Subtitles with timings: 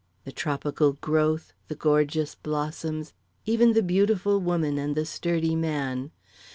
[0.23, 3.13] The tropical growth, the gorgeous blossoms,
[3.45, 6.09] even the beautiful woman and the sturdy man.